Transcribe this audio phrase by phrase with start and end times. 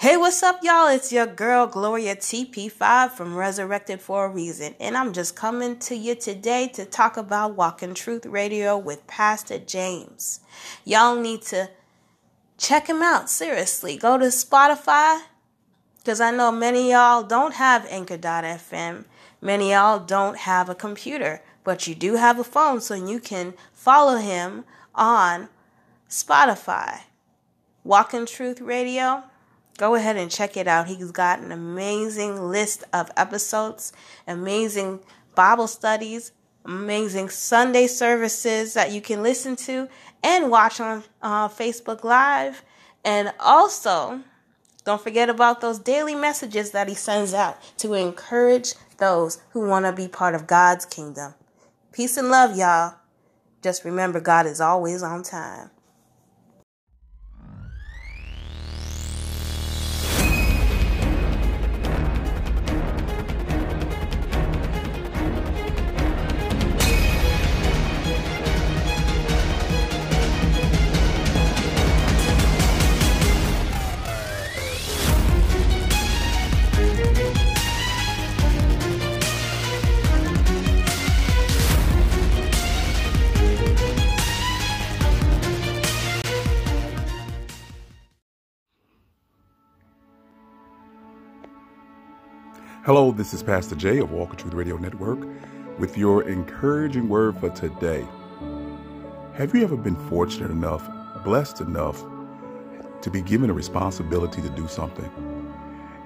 [0.00, 0.86] Hey, what's up, y'all?
[0.86, 5.96] It's your girl Gloria TP5 from Resurrected for a Reason, and I'm just coming to
[5.96, 10.38] you today to talk about Walk in Truth Radio with Pastor James.
[10.84, 11.70] Y'all need to
[12.58, 13.96] check him out, seriously.
[13.96, 15.22] Go to Spotify,
[15.96, 19.04] because I know many y'all don't have Anchor.fm.
[19.40, 23.52] Many y'all don't have a computer, but you do have a phone, so you can
[23.72, 25.48] follow him on
[26.08, 27.00] Spotify.
[27.82, 29.24] Walk in Truth Radio
[29.78, 30.88] go ahead and check it out.
[30.88, 33.92] He's got an amazing list of episodes,
[34.26, 35.00] amazing
[35.34, 36.32] Bible studies,
[36.66, 39.88] amazing Sunday services that you can listen to
[40.22, 42.62] and watch on uh, Facebook Live.
[43.04, 44.20] And also,
[44.84, 49.86] don't forget about those daily messages that he sends out to encourage those who want
[49.86, 51.34] to be part of God's kingdom.
[51.92, 52.96] Peace and love, y'all.
[53.62, 55.70] Just remember, God is always on time.
[92.84, 95.18] Hello, this is Pastor Jay of Walk Walker Truth Radio Network
[95.78, 98.06] with your encouraging word for today.
[99.34, 100.88] Have you ever been fortunate enough,
[101.24, 102.02] blessed enough
[103.02, 105.10] to be given a responsibility to do something?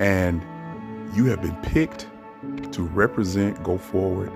[0.00, 0.42] And
[1.16, 2.08] you have been picked
[2.72, 4.32] to represent, go forward,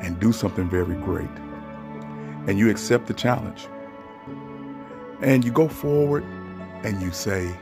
[0.00, 1.28] and do something very great.
[2.46, 3.66] And you accept the challenge.
[5.20, 6.22] And you go forward
[6.84, 7.52] and you say,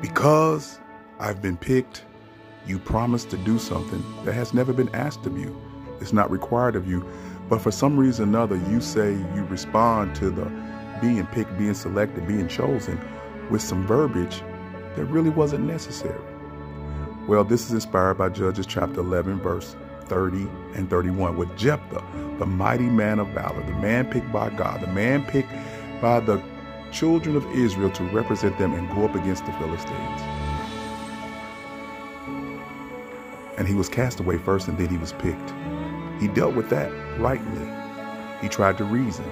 [0.00, 0.80] Because
[1.20, 2.05] I've been picked,
[2.66, 5.56] you promise to do something that has never been asked of you.
[6.00, 7.06] It's not required of you.
[7.48, 10.50] But for some reason or another, you say you respond to the
[11.00, 13.00] being picked, being selected, being chosen
[13.50, 14.42] with some verbiage
[14.96, 16.20] that really wasn't necessary.
[17.28, 22.04] Well, this is inspired by Judges chapter 11, verse 30 and 31, with Jephthah,
[22.38, 25.50] the mighty man of valor, the man picked by God, the man picked
[26.00, 26.42] by the
[26.92, 30.35] children of Israel to represent them and go up against the Philistines.
[33.58, 35.52] And he was cast away first and then he was picked.
[36.20, 37.68] He dealt with that rightly.
[38.40, 39.24] He tried to reason.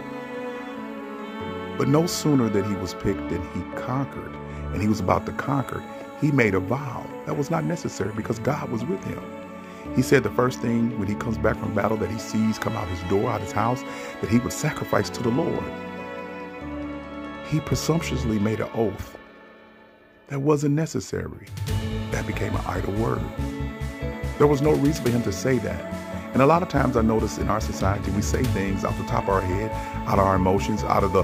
[1.77, 4.35] But no sooner that he was picked than he conquered,
[4.73, 5.83] and he was about to conquer,
[6.21, 9.23] he made a vow that was not necessary because God was with him.
[9.97, 12.75] He said the first thing when he comes back from battle that he sees come
[12.75, 13.83] out his door, out his house,
[14.21, 15.65] that he would sacrifice to the Lord.
[17.49, 19.19] He presumptuously made an oath
[20.29, 21.47] that wasn't necessary.
[22.11, 23.23] That became an idle word.
[24.39, 25.81] There was no reason for him to say that.
[26.33, 29.05] And a lot of times I notice in our society, we say things off the
[29.05, 29.71] top of our head,
[30.09, 31.23] out of our emotions, out of the,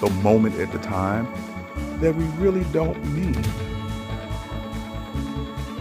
[0.00, 1.28] the moment at the time,
[2.00, 3.40] that we really don't mean.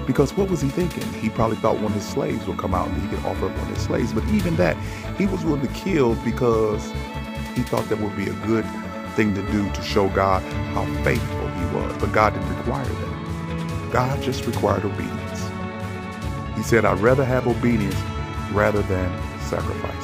[0.05, 1.03] Because what was he thinking?
[1.13, 3.51] He probably thought one of his slaves would come out and he could offer up
[3.57, 4.13] one of his slaves.
[4.13, 4.77] But even that,
[5.17, 6.91] he was willing to kill because
[7.55, 8.65] he thought that would be a good
[9.15, 11.97] thing to do to show God how faithful he was.
[11.97, 13.89] But God didn't require that.
[13.91, 15.26] God just required obedience.
[16.57, 17.95] He said, I'd rather have obedience
[18.51, 19.09] rather than
[19.43, 20.03] sacrifice.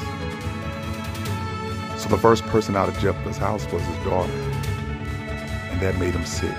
[2.02, 6.26] So the first person out of Jephthah's house was his daughter, and that made him
[6.26, 6.56] sick.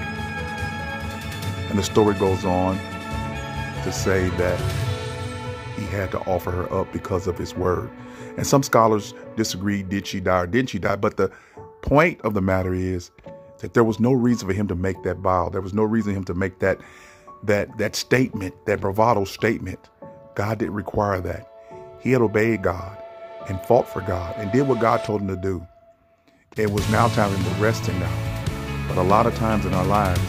[1.70, 2.76] And the story goes on
[3.84, 4.58] to say that
[5.76, 7.90] he had to offer her up because of his word.
[8.36, 10.96] And some scholars disagree did she die or didn't she die?
[10.96, 11.30] But the
[11.82, 13.10] point of the matter is
[13.58, 15.48] that there was no reason for him to make that vow.
[15.50, 16.78] There was no reason for him to make that
[17.46, 19.78] that that statement, that bravado statement.
[20.34, 21.48] God didn't require that.
[22.00, 22.98] He had obeyed God
[23.48, 25.66] and fought for God and did what God told him to do.
[26.56, 28.88] It was now time to rest in God.
[28.88, 30.20] But a lot of times in our lives,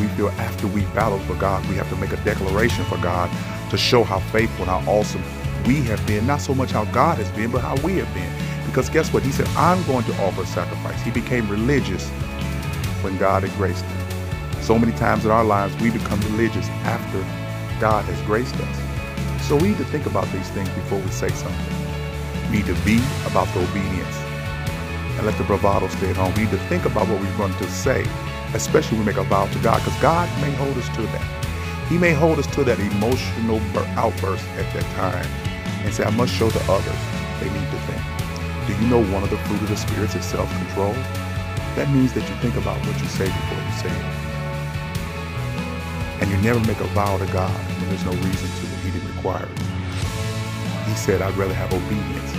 [0.00, 3.30] we feel after we battled for God, we have to make a declaration for God
[3.70, 5.22] to show how faithful and how awesome
[5.66, 6.26] we have been.
[6.26, 8.32] Not so much how God has been, but how we have been.
[8.66, 9.22] Because guess what?
[9.22, 11.00] He said, I'm going to offer sacrifice.
[11.02, 12.08] He became religious
[13.02, 13.99] when God had graced him.
[14.60, 17.18] So many times in our lives, we become religious after
[17.80, 19.46] God has graced us.
[19.48, 21.76] So we need to think about these things before we say something.
[22.50, 24.16] We need to be about the obedience
[25.16, 26.32] and let the bravado stay at home.
[26.34, 28.06] We need to think about what we're going to say,
[28.54, 31.86] especially when we make a vow to God, because God may hold us to that.
[31.88, 33.60] He may hold us to that emotional
[33.98, 35.26] outburst at that time
[35.84, 37.00] and say, I must show the others
[37.40, 38.02] they need to think.
[38.68, 40.92] Do you know one of the fruit of the Spirit is self control?
[41.74, 44.29] That means that you think about what you say before you say it.
[46.20, 48.90] And you never make a vow to God when there's no reason to and he
[48.90, 49.58] didn't require it.
[50.86, 52.32] He said, I'd rather have obedience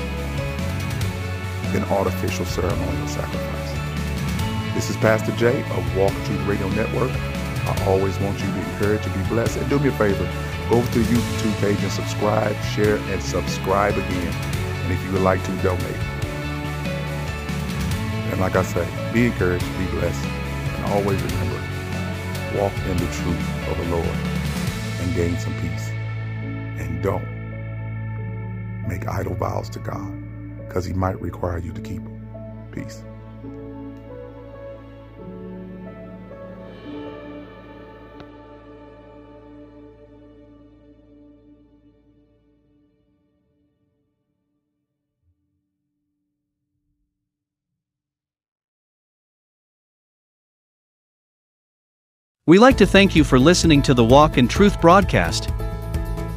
[1.73, 4.75] than artificial ceremonial sacrifice.
[4.75, 7.11] This is Pastor Jay of Walk Truth Radio Network.
[7.11, 9.57] I always want you to be encouraged to be blessed.
[9.57, 10.29] And do me a favor,
[10.69, 14.33] go to the YouTube page and subscribe, share, and subscribe again.
[14.83, 15.95] And if you would like to donate.
[18.31, 21.50] And like I say, be encouraged, be blessed, and always remember,
[22.59, 24.17] walk in the truth of the Lord
[24.99, 25.89] and gain some peace.
[26.79, 27.25] And don't
[28.87, 30.11] make idle vows to God
[30.67, 32.69] because he might require you to keep them.
[32.71, 33.03] Peace.
[52.47, 55.51] We like to thank you for listening to the Walk in Truth broadcast.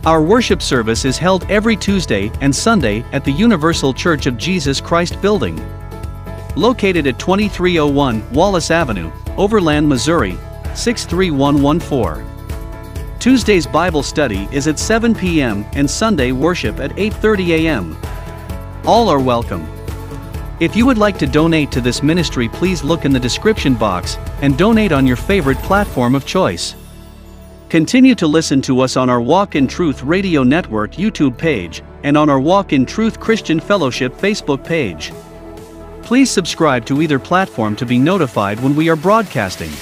[0.04, 4.82] Our worship service is held every Tuesday and Sunday at the Universal Church of Jesus
[4.82, 5.56] Christ building.
[6.56, 10.36] Located at 2301 Wallace Avenue, Overland, Missouri,
[10.74, 13.18] 63114.
[13.18, 15.64] Tuesday's Bible study is at 7 p.m.
[15.72, 17.96] and Sunday worship at 8:30 a.m.
[18.84, 19.66] All are welcome.
[20.60, 24.18] If you would like to donate to this ministry, please look in the description box
[24.40, 26.76] and donate on your favorite platform of choice.
[27.68, 32.16] Continue to listen to us on our Walk in Truth Radio Network YouTube page and
[32.16, 35.12] on our Walk in Truth Christian Fellowship Facebook page.
[36.02, 39.72] Please subscribe to either platform to be notified when we are broadcasting.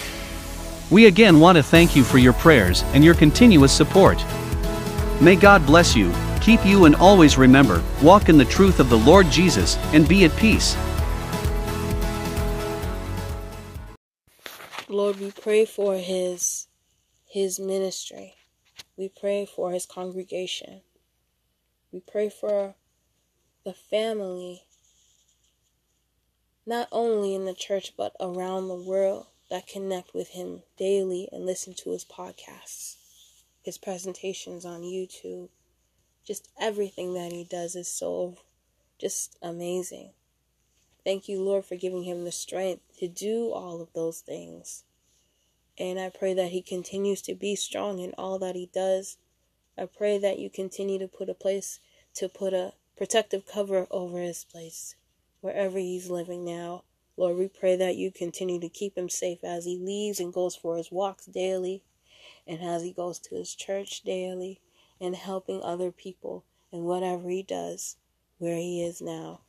[0.90, 4.24] We again want to thank you for your prayers and your continuous support.
[5.20, 6.10] May God bless you,
[6.42, 10.24] keep you, and always remember walk in the truth of the Lord Jesus and be
[10.24, 10.76] at peace.
[14.88, 16.68] Lord, we pray for his
[17.24, 18.34] his ministry.
[18.96, 20.82] We pray for his congregation.
[21.90, 22.74] We pray for
[23.64, 24.64] the family,
[26.66, 31.46] not only in the church, but around the world that connect with him daily and
[31.46, 32.96] listen to his podcasts,
[33.62, 35.48] his presentations on YouTube.
[36.24, 38.36] Just everything that he does is so
[38.98, 40.10] just amazing.
[41.04, 44.84] Thank you, Lord, for giving him the strength to do all of those things.
[45.78, 49.16] And I pray that he continues to be strong in all that he does.
[49.76, 51.80] I pray that you continue to put a place
[52.14, 54.94] to put a protective cover over his place,
[55.40, 56.84] wherever he's living now.
[57.16, 60.54] Lord, we pray that you continue to keep him safe as he leaves and goes
[60.54, 61.82] for his walks daily,
[62.46, 64.60] and as he goes to his church daily,
[65.02, 67.96] and helping other people in whatever he does
[68.38, 69.40] where he is now.